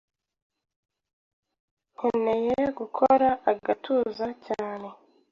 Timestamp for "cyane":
4.47-4.87